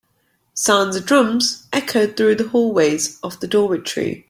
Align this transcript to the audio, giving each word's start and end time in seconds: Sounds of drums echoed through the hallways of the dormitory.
Sounds 0.55 0.95
of 0.95 1.05
drums 1.05 1.67
echoed 1.71 2.17
through 2.17 2.33
the 2.33 2.47
hallways 2.47 3.19
of 3.21 3.39
the 3.39 3.47
dormitory. 3.47 4.19